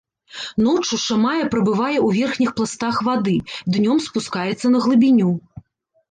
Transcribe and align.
Ноччу 0.67 0.95
шамая 1.01 1.43
прабывае 1.55 1.97
ў 1.97 2.23
верхніх 2.23 2.53
пластах 2.59 2.95
вады, 3.07 3.33
днём 3.75 3.97
спускаецца 4.07 4.71
на 4.77 4.81
глыбіню. 4.87 5.29